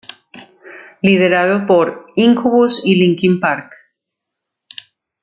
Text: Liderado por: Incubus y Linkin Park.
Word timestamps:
Liderado 1.03 1.67
por: 1.67 2.07
Incubus 2.15 2.81
y 2.83 2.95
Linkin 2.95 3.39
Park. 3.39 3.71